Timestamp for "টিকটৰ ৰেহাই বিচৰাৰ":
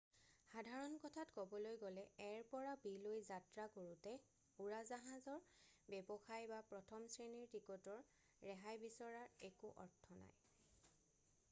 7.55-9.49